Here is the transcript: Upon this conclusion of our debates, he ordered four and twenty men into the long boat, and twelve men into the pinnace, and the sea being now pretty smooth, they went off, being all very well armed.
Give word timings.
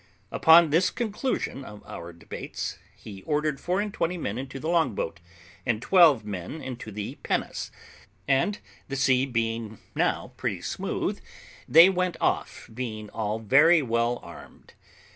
Upon 0.31 0.71
this 0.71 0.89
conclusion 0.89 1.63
of 1.63 1.83
our 1.85 2.11
debates, 2.11 2.79
he 2.95 3.21
ordered 3.21 3.59
four 3.59 3.79
and 3.79 3.93
twenty 3.93 4.17
men 4.17 4.39
into 4.39 4.59
the 4.59 4.67
long 4.67 4.95
boat, 4.95 5.19
and 5.63 5.79
twelve 5.79 6.25
men 6.25 6.59
into 6.59 6.91
the 6.91 7.19
pinnace, 7.21 7.69
and 8.27 8.57
the 8.87 8.95
sea 8.95 9.27
being 9.27 9.77
now 9.93 10.31
pretty 10.37 10.61
smooth, 10.61 11.19
they 11.67 11.87
went 11.87 12.17
off, 12.19 12.67
being 12.73 13.11
all 13.11 13.37
very 13.37 13.83
well 13.83 14.19
armed. 14.23 14.73